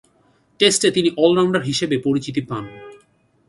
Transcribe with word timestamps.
টেস্টে 0.59 0.89
তিনি 0.91 1.09
অল-রাউন্ডার 1.17 1.63
হিসেবে 1.63 1.95
পরিচিতি 1.97 2.41
পান। 2.41 2.63